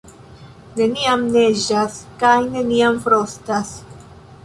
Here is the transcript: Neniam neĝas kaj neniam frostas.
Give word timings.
Neniam 0.79 1.27
neĝas 1.35 2.01
kaj 2.25 2.35
neniam 2.57 3.01
frostas. 3.07 3.79